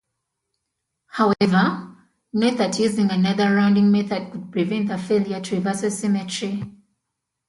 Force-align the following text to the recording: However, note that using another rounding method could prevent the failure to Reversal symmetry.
However, 1.09 1.95
note 2.33 2.57
that 2.57 2.79
using 2.79 3.11
another 3.11 3.53
rounding 3.53 3.91
method 3.91 4.31
could 4.31 4.51
prevent 4.51 4.87
the 4.87 4.97
failure 4.97 5.39
to 5.39 5.55
Reversal 5.57 5.91
symmetry. 5.91 6.63